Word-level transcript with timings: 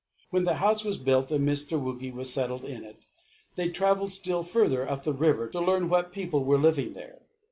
When 0.31 0.45
the 0.45 0.55
house 0.55 0.83
was 0.83 0.97
built 0.97 1.29
and 1.29 1.47
Mr. 1.47 1.79
Wookey 1.79 2.11
was 2.11 2.33
settled 2.33 2.65
in 2.65 2.83
it, 2.83 3.05
they 3.53 3.69
travelled 3.69 4.09
still 4.11 4.41
further 4.41 4.89
up 4.89 5.03
the 5.03 5.13
river 5.13 5.47
to 5.49 5.61
learn 5.61 5.89
what 5.89 6.11
people 6.11 6.43
were 6.43 6.57
living 6.57 6.93
there. 6.93 7.21